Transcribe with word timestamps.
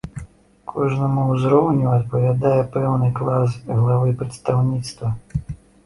Кожнаму 0.71 1.25
ўзроўню 1.33 1.93
адпавядае 1.99 2.55
пэўны 2.79 3.13
клас 3.23 3.51
главы 3.79 4.19
прадстаўніцтва. 4.23 5.17